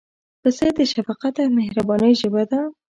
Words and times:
پسه 0.41 0.67
د 0.77 0.79
شفقت 0.93 1.33
او 1.43 1.49
مهربانۍ 1.59 2.11
ژبه 2.21 2.43
ده. 2.51 2.61